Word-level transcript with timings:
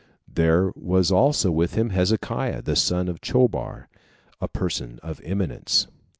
There 0.27 0.73
was 0.75 1.11
also 1.11 1.51
with 1.51 1.75
him 1.75 1.91
Hezekiah, 1.91 2.63
the 2.63 2.75
son 2.75 3.07
of 3.07 3.21
Chobar, 3.21 3.87
a 4.41 4.47
person 4.47 4.99
of 5.03 5.21
eminence. 5.23 5.85